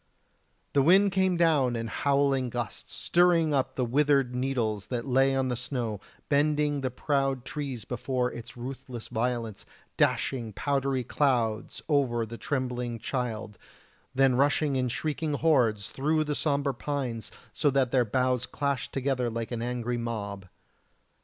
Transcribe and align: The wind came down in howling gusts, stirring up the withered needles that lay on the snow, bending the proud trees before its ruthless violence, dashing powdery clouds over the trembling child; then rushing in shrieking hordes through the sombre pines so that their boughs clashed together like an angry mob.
The 0.73 0.81
wind 0.81 1.11
came 1.11 1.37
down 1.37 1.75
in 1.75 1.85
howling 1.85 2.49
gusts, 2.49 2.91
stirring 2.95 3.53
up 3.53 3.75
the 3.75 3.85
withered 3.85 4.33
needles 4.33 4.87
that 4.87 5.05
lay 5.05 5.35
on 5.35 5.49
the 5.49 5.55
snow, 5.55 5.99
bending 6.27 6.81
the 6.81 6.89
proud 6.89 7.45
trees 7.45 7.85
before 7.85 8.31
its 8.31 8.57
ruthless 8.57 9.09
violence, 9.09 9.63
dashing 9.97 10.53
powdery 10.53 11.03
clouds 11.03 11.83
over 11.87 12.25
the 12.25 12.39
trembling 12.39 12.97
child; 12.97 13.59
then 14.15 14.33
rushing 14.33 14.75
in 14.75 14.87
shrieking 14.89 15.33
hordes 15.33 15.91
through 15.91 16.23
the 16.23 16.33
sombre 16.33 16.73
pines 16.73 17.31
so 17.53 17.69
that 17.69 17.91
their 17.91 18.03
boughs 18.03 18.47
clashed 18.47 18.91
together 18.93 19.29
like 19.29 19.51
an 19.51 19.61
angry 19.61 19.99
mob. 19.99 20.47